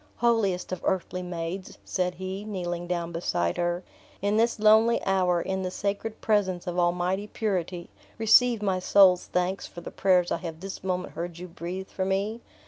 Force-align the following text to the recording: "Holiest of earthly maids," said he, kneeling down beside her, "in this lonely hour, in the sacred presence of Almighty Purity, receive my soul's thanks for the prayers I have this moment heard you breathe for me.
"Holiest 0.15 0.71
of 0.71 0.81
earthly 0.83 1.21
maids," 1.21 1.77
said 1.85 2.15
he, 2.15 2.43
kneeling 2.43 2.87
down 2.87 3.11
beside 3.11 3.57
her, 3.57 3.83
"in 4.19 4.35
this 4.35 4.57
lonely 4.57 4.99
hour, 5.05 5.39
in 5.39 5.61
the 5.61 5.69
sacred 5.69 6.21
presence 6.21 6.65
of 6.65 6.79
Almighty 6.79 7.27
Purity, 7.27 7.87
receive 8.17 8.63
my 8.63 8.79
soul's 8.79 9.27
thanks 9.27 9.67
for 9.67 9.81
the 9.81 9.91
prayers 9.91 10.31
I 10.31 10.37
have 10.37 10.59
this 10.59 10.83
moment 10.83 11.13
heard 11.13 11.37
you 11.37 11.47
breathe 11.47 11.87
for 11.89 12.03
me. 12.03 12.41